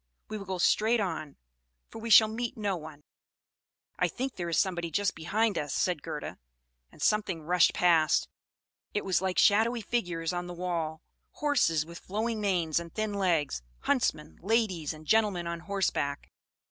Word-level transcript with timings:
We 0.29 0.39
will 0.39 0.45
go 0.45 0.57
straight 0.57 0.99
on, 0.99 1.37
for 1.91 1.99
we 2.01 2.09
shall 2.09 2.27
meet 2.27 2.57
no 2.57 2.75
one." 2.75 3.03
"I 3.99 4.07
think 4.07 4.35
there 4.35 4.49
is 4.49 4.57
somebody 4.57 4.89
just 4.89 5.13
behind 5.13 5.59
us," 5.59 5.75
said 5.75 6.01
Gerda; 6.01 6.39
and 6.91 6.99
something 6.99 7.43
rushed 7.43 7.75
past: 7.75 8.27
it 8.95 9.05
was 9.05 9.21
like 9.21 9.37
shadowy 9.37 9.81
figures 9.81 10.33
on 10.33 10.47
the 10.47 10.55
wall; 10.55 11.03
horses 11.33 11.85
with 11.85 11.99
flowing 11.99 12.41
manes 12.41 12.79
and 12.79 12.91
thin 12.91 13.13
legs, 13.13 13.61
huntsmen, 13.81 14.39
ladies 14.41 14.91
and 14.91 15.05
gentlemen 15.05 15.45
on 15.45 15.59
horseback. 15.59 16.31